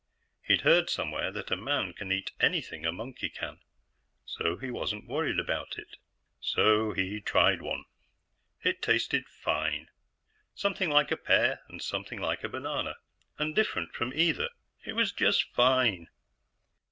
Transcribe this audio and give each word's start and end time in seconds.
He'd 0.41 0.61
heard 0.61 0.89
somewhere 0.89 1.31
that 1.31 1.51
a 1.51 1.55
man 1.55 1.93
can 1.93 2.11
eat 2.11 2.31
anything 2.39 2.87
a 2.87 2.91
monkey 2.91 3.29
can, 3.29 3.59
so 4.25 4.57
he 4.57 4.71
wasn't 4.71 5.05
worried 5.05 5.37
about 5.37 5.77
it. 5.77 5.95
So 6.39 6.91
he'd 6.93 7.23
tried 7.27 7.61
one. 7.61 7.85
It 8.63 8.81
tasted 8.81 9.27
fine, 9.29 9.89
something 10.55 10.89
like 10.89 11.11
a 11.11 11.17
pear 11.17 11.61
and 11.69 11.83
something 11.83 12.19
like 12.19 12.43
a 12.43 12.49
banana, 12.49 12.95
and 13.37 13.53
different 13.53 13.93
from 13.93 14.11
either. 14.15 14.49
It 14.83 14.93
was 14.93 15.11
just 15.11 15.43
fine. 15.53 16.07